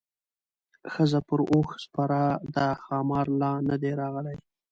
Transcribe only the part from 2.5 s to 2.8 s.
ده